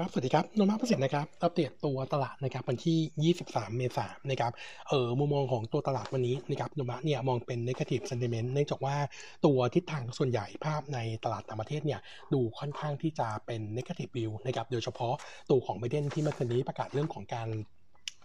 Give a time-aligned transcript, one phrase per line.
[0.00, 4.52] ครับ สวัสดีครับนนมาประสิทธิ์นะครับ อัปเดตตัวตลาดนะครับวันที่ 23 เมษายนนะครับ
[4.88, 8.96] เออมุมมองของตัวตลาดวันนี้นะครับนนมาเนี่ยมองเป็น negative sentiment เนื่องจากว่า
[9.44, 12.00] ตัวทิศทางส่วนใหญ่ภาพในตลาดต่างประเทศเนี่ย
[12.32, 15.14] ดูค่อนข้างที่จะเป็น negative view นะครับ โดยเฉพาะ
[15.50, 17.48] ตัวของไบเดนที่เมื่อคืนนี้ประกาศเรื่องของการ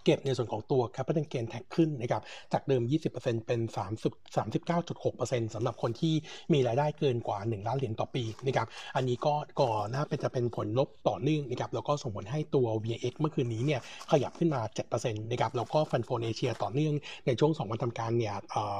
[0.04, 2.22] เก็บในส่วนของตัว capital gain tax ขึ้นนะครับ
[2.54, 2.84] จากเดิม
[3.16, 3.60] 20%เป็น
[3.98, 6.14] 30 39.6%สำหรับคนที่
[6.54, 13.80] มีรายได้เกินกว่า 1 ล้านเหรียญต่อปีนะครับอันนี้ก็ก่อนน่าเป็นจะเป็นผลลบต่อเนื่องนะครับแล้วก็ส่งผลให้ตัว VX เมื่อคืนนี้เนี่ย
[14.12, 16.94] ขยับขึ้นมา 7%นะครับแล้วก็ฟันโฟนเอเชียต่อเนื่อง
[17.26, 18.36] ในช่วง 2 วันทำการเนี่ย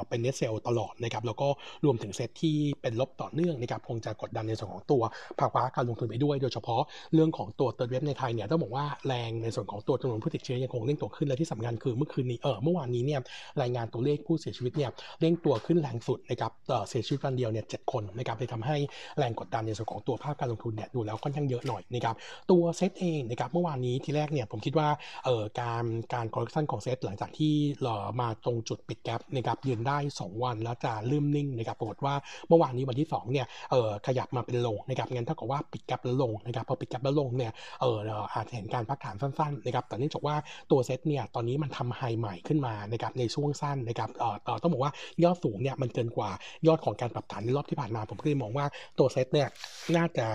[0.08, 1.48] เป็น net sale ตลอดนะครับแล้วก็
[1.84, 5.02] รวมถึงเซตที่เป็นลบต่อเนื่องนะครับคงจะกดดันในส่วนของตัว
[5.40, 6.82] ภาวะการลงทุนไปด้วย โดยเฉพาะ
[7.14, 13.20] เรื่องของตัวเติร์ดเว็บในไทยเนี่ยต้องบอกว่าแรงในส่วนของตัวจำนวนผู้ติดเชื้อยังคงเร่งตัวขึ้นึ้นและที่สำคัญคือเมื่อคืนนี้เออเมื่อวานนี้เนี่ย
[13.62, 16.52] รายงานตัวเลขผู้เสียชีวิตเนี่ยเร่งตัวขึ้นแรงสุดนะครับ
[16.88, 18.76] เสียชีวิตวันเดียวเนี่ยเจ็ดคนนะครับเลยทำให้
[19.18, 22.14] แรงกดดันในส่วนของตัวภาพการลงทุนเนี่ยดูแล้วค่อนข้างเยอะหน่อยนะครับ
[22.50, 24.88] ตัวเซตเองนะครับเมื่อวานนี้ทีแรกเนี่ยผมคิดว่า
[25.24, 32.14] เอ่อการการคอร์เรคชันของเซตหลังจากที่เอ่อมาตรงจุดปิดแกลบนะครับยืนได้ 2 วันแล้วจะเริ่มนิ่งนะครับปรากฏว่า
[32.48, 37.98] เมื่อวานนี้วันที่2เนี่ยเอ่อขยับมาเป็นลงนะครับงั้นเท่ากับว่าปิดแกลบแล้วลงนะครับพอปิดแกลบแล้วลงเนี่ยเอ่อ
[38.34, 40.36] อาจจะเห็นการพักฐานสั้นๆนะครับแต่เนื่องจากว่า
[40.70, 44.92] ตัวเซตเนี่ยตอนนี้มันทำไฮใหม่ขึ้นมานะครับในช่วงสั้นนะครับเอ่อต้องบอกว่า
[45.24, 46.30] ยอดสูงเนี่ยมันเกินกว่า
[46.66, 48.66] ยอดของการปรับฐานในรอบที่ผ่านมาผมก็เลยมองว่า
[48.98, 49.48] ตัวเซตเนี่ย
[49.96, 50.26] น่าจะ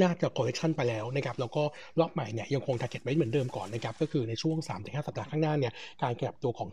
[0.00, 1.62] น่าจะ correction ไปแล้วนะครับแล้วก็
[2.00, 6.68] รอบใหม่เนี่ยยังคง target ไว้เหมือนเดิมก่อนนะครับก็คือในช่วง 3-5 สัปดาห์ข้างหน้าเนี่ยการกลับตัวของ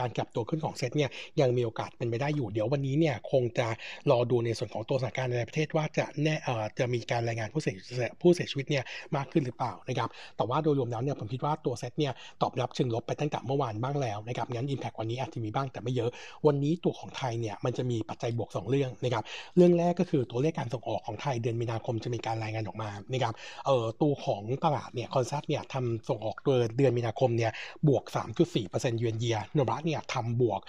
[0.00, 3.68] การกลับตัวขึ้นของเซตเนี่ยยังมีโอกาสเป็นไปได้อยู่เดี๋ยววันนี้เนี่ยคงจะ
[4.10, 6.36] รอดูในส่วนของตัวสถานการณ์ในประเทศว่าจะแน่
[6.78, 7.74] จะมีการรายงานผู้เสีย
[8.20, 8.84] ผู้เสียชีวิตเนี่ย
[9.16, 16.10] มากขึ้นหรือเปล่านะครับแต่ว่าโดยรวมแล้วเนี่ยผมคิดว่าตัวเซตเนี่ยตอบรับเชิงลบไปตั้งแต่เมื่อวานบ้างแล้วนะครับงั้น impact วันนี้อาจจะมีบ้างแต่ไม่เยอะ
[16.46, 19.24] วันนี้ตัวของไทยเนี่ยมันจะมีปัจจัยบวก 2 เรื่องนะครับ
[19.56, 23.34] เรื่องแรกก็คือตัวเลขการส่งออกของไทยเดือนมีนาคมจะมีการรายงานออกมานะครับ
[23.66, 27.52] เอ่อตัวของตลาดเนี่ย consensus เนี่ยทำส่งออกตัวเดือนมีนาคมเนี่ย
[27.88, 28.04] บวก
[28.52, 30.60] 3.4% year on year โนมูระเนี่ยทำบวก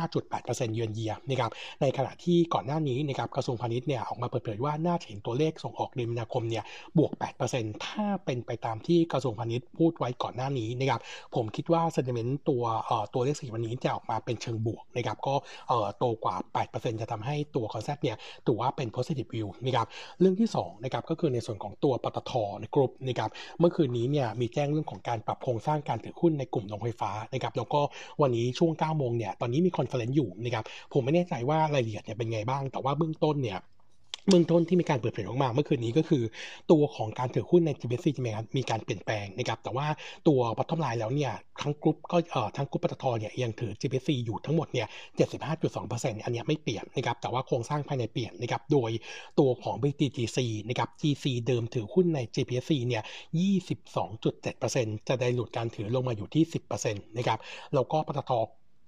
[0.00, 1.50] 5.8%เยือนเยียนะครับ
[1.80, 6.64] ในขณะที่ก่อนหน้านี้นะครับกระทรวงพาณิชย์เนี่ยออกมาเปิดเผยว่าน่าจะเห็นตัวเลขส่งออกเดือนมีนาคมเนี่ย
[6.98, 7.12] บวก
[7.48, 11.00] 8%ถ้าเป็นไปตามที่กระทรวงพาณิชย์พูดไว้ก่อนหน้านี้นะครับ
[11.34, 15.34] ผมคิดว่า sentiment ตัวเอ่อตัวเลขส่งออกวันนี้จะออกมาเป็นเชิงบวกนะครับก็
[15.68, 16.36] เอ่อโตกว่า
[16.68, 18.16] 8%จะทำให้ตัว consensus เนี่ย
[18.46, 19.86] ถือว่าเป็น positive view นะครับ
[20.20, 27.80] เรื่องที่2นะครับก็คือในส่วนของตัวปตทในกลุ่มนะครับเมื่อคืนนี้เนี่ยมีแจ้งเรื่องของการปรับโครงสร้างการถือหุ้นในกลุ่มโรงไฟฟ้านะครับแล้วก็
[28.22, 33.60] วันนี้ช่วง9โมงเนี่ยตอนนี้มี conference อยู่นะครับผมไม่แน่ใจว่ารายละเอียดเนี่ยเป็นไงบ้าง แต่ว่าเบื้องต้นเนี่ย
[34.30, 36.22] เบื้องต้นที่มีการเปิดเผยออกมาเมื่อคืนนี้ก็คือ
[36.70, 38.22] ตัวของการถือหุ้นใน GPSC จะ
[38.56, 39.86] มีการเปลี่ยนแปลงนะครับแต่ว่า
[40.28, 41.32] ตัว bottom line แล้วเนี่ย
[41.66, 44.86] ทั้งกรุ๊ปก็เอ่อทั้งกรุ๊ปปตทเนี่ยยังถือ GPSC อยู่ทั้งหมดเนี่ย
[45.56, 48.90] 75.2%อันนี้ไม่เปลี่ยนนะครับแต่ว่าโครงสร้างภายในเปลี่ยนนะครับโดย
[49.38, 50.38] ตัวของ PTTGC
[50.68, 53.02] นะครับ GC เดิมถือหุ้นใน GPSC เนี่ย
[54.04, 56.44] 22.7%จะได้หลุดการถือลงมาอยู่ที่
[56.80, 57.38] 10%นะครับ
[57.74, 58.32] แล้วก็ปตท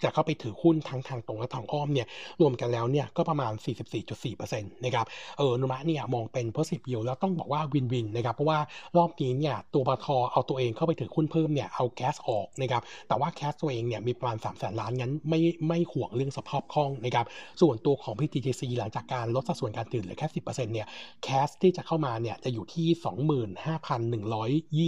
[0.02, 2.06] จะเข้าไปถือหุ้นทั้งทางตรงและทางอ้อมเนี่ย
[2.40, 3.52] รวมกันแล้วเนี่ยก็ประมาณ
[4.18, 5.06] 44.4%นะครับ
[5.38, 8.58] เออนุมะเนี่ยมองเป็น positive yield แล้วต้องบอกว่าวินวินนะครับเพราะว่า
[8.96, 17.26] รอบนี้เนี่ยตัวปทเอาตัวเองเข้าไปถือหุ้นเพิ่มเนี่ยเอาแคสออกนะครับแต่ว่าแคสตัวเองเนี่ยมีประมาณ3 0 0แสนล้านงั้นไม่ไม่ห่วงเรื่องสภาพคล่องนะครับ
[17.60, 20.86] ส่วนตัวของ PTGC หลังจากการลดสัดส่วนการถือเหลือแค่10%เนี่ย
[21.22, 22.86] แคสที่จะเข้ามาเนี่ยจะอยู่ที่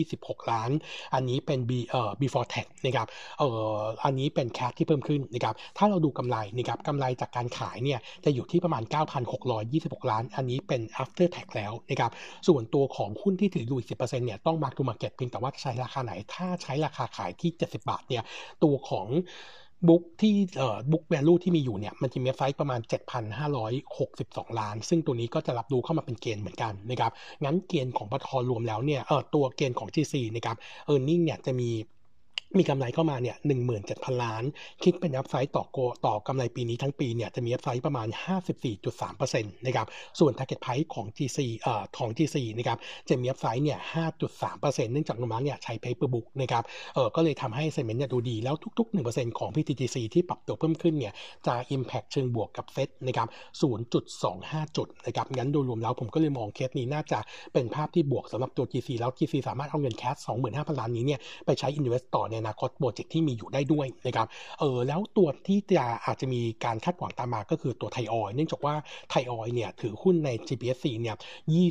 [0.05, 0.71] 25,126 ล้าน
[1.15, 3.07] อันนี้เป็น B เอ่อ before tax นะครับ
[3.39, 8.83] เอ่ออันนี้เป็น cash ที่เพิ่มมขึ้นนะครับถ้าเราดูกำไรนะครับกำไรจากการขายเนี่ยจะอยู่ที่ประมาณ
[9.47, 12.11] 9,626 ล้าน อันนี้เป็น after tax แล้วนะครับ
[12.49, 13.97] ส่วนตัวของหุ้นที่ถืออยู่อีก10%
[14.27, 18.23] เนี่ยต้อง mark to market เพียงแต่ว่าใช้ราคาไหน ถ้าใช้ราคาขายที่ 70 บาทเนี่ย
[18.63, 19.07] ตัวของ
[19.89, 22.81] book ที่เอ่อ book value ที่มีอยู่เนี่ยมันจะมีไซส์ประมาณ
[23.51, 27.13] 7,562 ล้าน ซึ่งตัวนี้ก็จะรับรู้เข้ามาเป็น gain เหมือนกันนะครับ
[27.45, 30.57] งั้น gain ของปตทรวมแล้วเนี่ยเออตัว gain ของ GC นะครับ
[30.87, 31.71] earning เนี่ยจะมี
[32.59, 34.45] มีกำไรเข้ามาเนี่ยหนึ่งหมื่นเจ็ดพันล้าน
[34.85, 38.09] คิดเป็น upside ต่อโกต่อกำไรปีนี้ทั้งปีเนี่ยจะมี upside ประมาณ
[38.67, 39.87] 54.3%นะครับ
[40.19, 42.79] ส่วน target price ของ GC เอ่อของ GC นะครับ
[43.09, 43.79] จะมี upside เนี่ย
[44.35, 46.65] 5.3%เนื่องจากโนมูระเนี่ยใช้ P per book นะครับ
[46.95, 51.13] เอ่อ ก็เลยทำให้ sentiment เนี่ยดูดี แล้วทุก ๆ 1%ของ PTTGC ที่ปรับตัวเพิ่มขึ้นเนี่ย
[51.47, 53.29] จะ impact เชิงบวกกับเซตนะครับ
[54.03, 57.19] 0.25 จุดนะครับ งั้นโดยรวมแล้วผมก็เลยมองเคสนี้น่าจะ
[57.53, 60.17] เป็นภาพที่บวกสำหรับตัว GC แล้ว GC สามารถเอาเงิน cash
[60.49, 64.27] 25,000 ล้านนี้เนี่ยไปใช้ invest ต่อในอนาคต project ที่มีอยู่ได้ด้วยนะครับ
[64.61, 68.75] เออแล้วตัวที่จะอาจจะมีการคาดหวังตามมาก็คือตัวไทยออยล์เนื่องจากว่า
[69.11, 71.17] ไทยออยล์เนี่ยถือหุ้นใน GPSC เนี่ย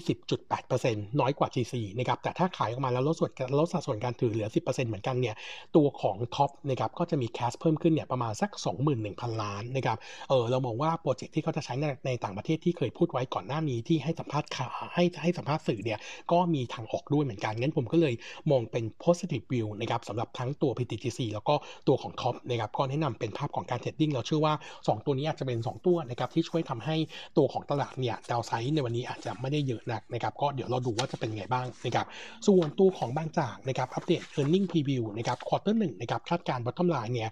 [0.08, 5.36] 20.8%น้อยกว่า GC นะครับแต่ถ้าขายออกมาแล้วลดส่วนลดสัดส่วนการถือเหลือ 10%เหมือนกันเนี่ย
[5.76, 8.52] ตัวของ TOP นะครับก็จะมี cash เพิ่มขึ้นเนี่ยประมาณสัก
[8.96, 9.98] 21,000 ล้านนะครับ
[10.30, 16.00] เออเรามองว่า project ที่เขาจะใช้ในในต่างประเทศที่เคยพูดไว้ก่อนหน้านี้ที่ให้สัมภาษณ์ข่าวให้ให้สัมภาษณ์สื่อเนี่ย
[16.32, 18.14] ก็มีทางออกด้วยเหมือนกันงั้นผมก็เลย
[18.52, 21.56] มองเป็น positive view นะครับสำหรับทั้งตัว PTTGC แล้วก็
[21.88, 26.96] ตัวของ TOP นะครับก็แนะนำเป็นภาพของการ trading เราเชื่อว่า 2 ตัวนี้อาจจะเป็น 2 ตัวนะครับที่ช่วยทำให้
[27.38, 32.06] ตัวของตลาดเนี่ย downside ในวันนี้อาจจะไม่ได้เยอะนักนะครับก็เดี๋ยวเราดูว่าจะเป็นไงบ้างนะครับ
[32.48, 37.30] ส่วนตัวของบางจากนะครับ update earning preview นะครับ quarter หนึ่งนะครับคาดการณ์ bottom line เนี่ย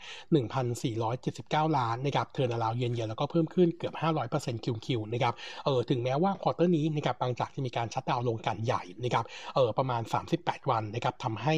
[1.07, 3.93] 1,479 ล้านนะครับ turnaround year on year แล้วก็เพิ่มขึ้นเกือบ
[4.29, 5.33] 500% QQ นะครับ
[5.65, 9.25] เออถึงแม้ว่า quarter นี้นะครับบางจากจะมีการ shutdown โรงกลั่นใหญ่นะครับ
[9.55, 10.01] เออประมาณ
[10.35, 11.55] 38 วันนะครับทำให้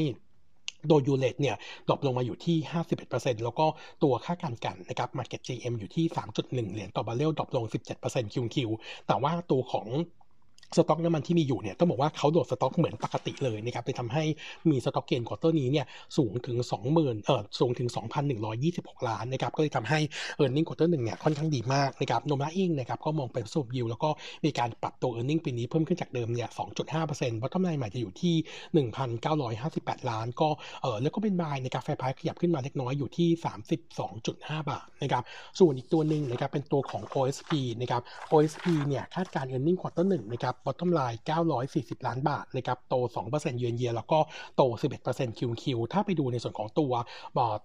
[0.87, 1.55] โดย U rate เนี่ย
[1.88, 2.57] drop ลงมาอยู่ที่
[2.99, 3.65] 51%แล้วก็
[4.03, 7.65] ตัวค่าการกลั่นนะครับ Market GRM อยู่ที่ 3.1 เหรียญต่อบาร์เรล drop ลง
[7.99, 8.57] 17% QQ
[9.07, 9.87] แต่ว่าตัวของ
[10.77, 14.24] สต็อกน้ำมันที่มีอยู่เนี่ยต้องบอกว่าเขา hold สต็อกเหมือนปกติเลยนะครับไปทำให้
[14.69, 15.86] มี stock gain quarter นี้เนี่ย
[16.18, 16.57] สูงถึง
[16.94, 17.89] 20,000เออสูงถึง
[18.48, 20.00] 2,126 ล้านนะครับก็เลยทำให้
[20.38, 24.10] earning quarter หนึ่งเนี่ยค่อนข้างดีมากนะครับโนมูระเองนะครับก็มองเป็น positive view แล้วก็
[24.45, 26.50] มีการปรับตัว earning ปีนี้เพิ่มขึ้นจากเดิมเนี่ย
[26.95, 28.36] 2.5% bottom line ใหม่จะอยู่ที่
[29.42, 30.50] 1,958 ล้าน ก็
[30.81, 33.30] เออแล้วก็เป็น buy นะครับ fair price ขยับขึ้นมาเล็กน้อยอยู่ที่
[34.00, 35.24] 32.5 บาทนะครับ
[35.60, 37.51] ส่วนอีกตัวหนึ่งนะครับเป็นตัวของ OSP
[37.81, 38.01] นะครับ
[38.31, 41.17] OSP เนี่ยคาดการณ์ earning quarter หนึ่งนะครับ bottom line
[41.61, 42.95] 940 ล้านบาทนะครับโต
[43.27, 44.19] 2%เยือนเยียแล้วก็
[44.56, 44.61] โต
[45.01, 45.63] 11% QQ
[45.94, 46.91] ถ้าไปดูในส่วนของตัว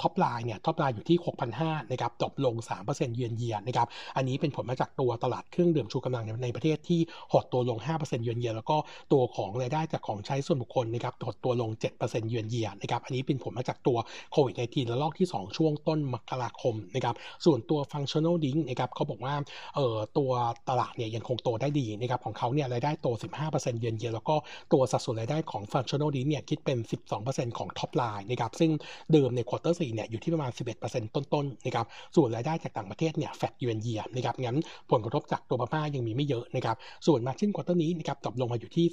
[0.03, 1.19] top line เนี่ย top line อยู่ที่
[1.55, 2.55] 6,500นะครับจบลง
[2.87, 7.01] 3%เยือนเยียนะครับอันนี้เป็นผลมาจากตัวตลาดเครื่องดื่มชูกำลังในประเทศที่
[7.33, 8.77] หดตัวลง 5%เยือนเยียแล้วก็
[9.13, 11.71] ตัวของรายได้จากของใช้ส่วนบุคคลนะครับหดตัวลง
[12.01, 13.99] 7%เยือนเยียนะครับอันนี้เป็นผลมาจากตัว
[14.33, 17.15] โควิด -19 ระลอกที่ 2 ช่วงต้นมกราคมนะครับ
[17.45, 19.35] ส่วนตัว functional drink นะครับเขาบอกว่า
[19.75, 20.31] เอ่อตัว
[20.69, 23.07] ตลาดเนี่ยยังคงโตได้ดีนะครับของเขาเนี่ยรายได้โต
[23.45, 24.35] 15%เยือนเยียแล้วก็
[24.73, 26.79] ตัวสัดส่วนรายได้ของ functional drink เนี่ยคิดเป็น
[27.19, 28.71] 12%ของ top line นะครับซึ่ง
[29.13, 30.51] เดิมใน quarter 4เนี่ยอยู่ที่ประมาณ
[30.85, 31.87] 11%ต้นๆนะครับ
[32.17, 34.59] ส่วนรายได้จากต่างประเทศเนี่ย flat year on year นะครับงั้น
[34.91, 36.77] ผลกระทบจากตัวพม่ายังมีไม่เยอะนะครับ
[37.07, 38.87] ส่วน margin quarter นี้นะครับตกลงมาอยู่ที่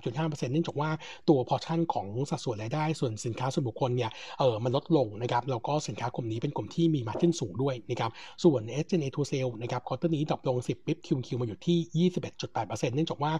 [0.00, 0.90] 33.5%เนื่องจากว่า
[1.28, 8.10] ตัวพอชั่นของสัดส่วนรายได้ส่วนสินค้าส่วนบุคคลเนี่ยเออมันลดลงนะครับแล้วก็สินค้ากลุ่มนี้เป็นกลุ่มที่มี margin สูงด้วยนะครับ
[8.44, 12.08] ส่วน SG&A to sale นะครับ quarter นี้ drop ลง 10 bip QQ มาอยู่ที่
[12.42, 13.32] 21.8%เนื่องจากว่า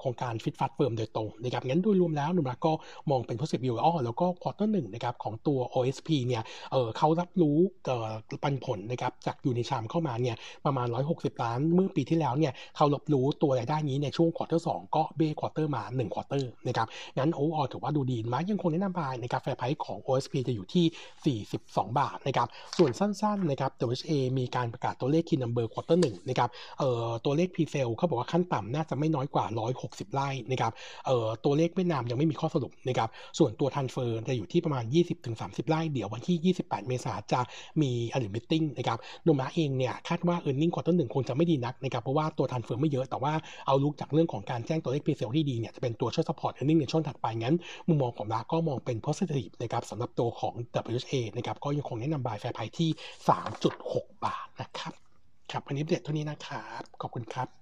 [0.00, 2.72] โครงการฟิตฟัดเฟิร์มโดยตรงนะครับงั้นโดยรวมแล้วนุรักก็
[3.10, 16.86] มองเป็น positive view อ้อแล้วก็ควอเตอร์หนึ่งนะครับของตัว OSP เนี่ยเเขารับรู้เปันผลนะครับจากยูนิชามเข้ามาเนี่ยประมาณ 160 ล้านเมื่อปีที่แล้วเนี่ยเขารับรู้ตัวรายได้นี้ในช่วงควอเตอร์สก็เบควอเตอร์มา1ควอเตอร์นะครับ
[17.18, 29.41] งั้นโอ้อถือว่าดูดีมายังคงแนะนำไปนะครับแฟร์ไพรส์ของ OSP จะอยู่ที่ 42 บาทนะครับส่วนสั้นๆนะครับ WHA มีการประกาศตัวเลข key number quarter หนึ่งนะครับเอ่อตัวเลข presale เขาบอกว่าขั้นต่ำน่าจะไม่น้อยกว่า
[29.80, 30.72] 160 ไร่นะครับ
[31.06, 33.08] เอ่อตัวเลขเวียดนามยังไม่มีข้อสรุปนะครับ
[33.38, 34.84] ส่วนตัว transfer จะอยู่ที่ประมาณ
[35.26, 37.40] 20-30 ไร่ เดี๋ยววันที่ 28 เมษายนจะ
[37.82, 43.32] มี analyst meeting นะครับ Nomura เองเนี่ยคาดว่า earnings quarter หนึ่งคงจะไม่ดีนักนะครับเพราะว่าตัว transfer ไม่เยอะแต่ว่า
[43.66, 47.56] outlook จากเรื่องของการแจ้งตัวเลข presale ที่ดีเนี่ยจะเป็นตัวช่วย support earnings ในช่วงถัดไปงั้น
[47.88, 50.54] มุมมองของเราก็มองเป็น positive นะครับสำหรับตัวของ
[50.92, 52.90] WHA นะครับก็ยังคงแนะนำบายแฟร์ไพที่
[53.56, 54.92] 3.6 บาทนะครับ
[55.50, 57.61] ครับวันนี้เด็ดเท่านี้นะครับ ขอบคุณครับ